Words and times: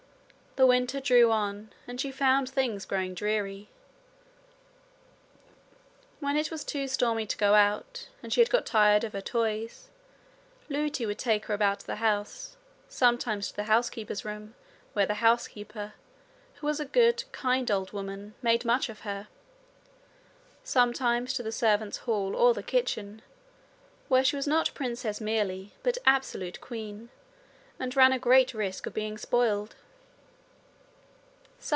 The 0.57 0.65
winter 0.65 0.99
drew 0.99 1.31
on, 1.31 1.71
and 1.87 1.99
she 2.01 2.11
found 2.11 2.49
things 2.49 2.83
growing 2.83 3.13
dreary. 3.13 3.69
When 6.19 6.35
it 6.35 6.51
was 6.51 6.65
too 6.65 6.89
stormy 6.89 7.25
to 7.27 7.37
go 7.37 7.53
out, 7.53 8.09
and 8.21 8.33
she 8.33 8.41
had 8.41 8.49
got 8.49 8.65
tired 8.65 9.05
of 9.05 9.13
her 9.13 9.21
toys, 9.21 9.87
Lootie 10.67 11.05
would 11.05 11.17
take 11.17 11.45
her 11.45 11.53
about 11.53 11.79
the 11.79 11.95
house, 11.95 12.57
sometimes 12.89 13.47
to 13.47 13.55
the 13.55 13.63
housekeeper's 13.63 14.25
room, 14.25 14.53
where 14.91 15.05
the 15.05 15.13
housekeeper, 15.23 15.93
who 16.55 16.67
was 16.67 16.81
a 16.81 16.85
good, 16.85 17.23
kind 17.31 17.71
old 17.71 17.93
woman, 17.93 18.33
made 18.41 18.65
much 18.65 18.89
of 18.89 18.99
her 18.99 19.29
sometimes 20.65 21.33
to 21.35 21.43
the 21.43 21.53
servants' 21.53 21.99
hall 21.99 22.35
or 22.35 22.53
the 22.53 22.61
kitchen, 22.61 23.21
where 24.09 24.25
she 24.25 24.35
was 24.35 24.47
not 24.47 24.73
princess 24.73 25.21
merely, 25.21 25.71
but 25.81 25.97
absolute 26.05 26.59
queen, 26.59 27.09
and 27.79 27.95
ran 27.95 28.11
a 28.11 28.19
great 28.19 28.53
risk 28.53 28.85
of 28.85 28.93
being 28.93 29.17
spoiled. 29.17 29.75